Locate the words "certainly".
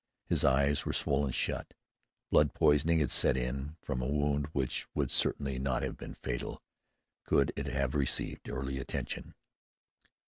5.11-5.59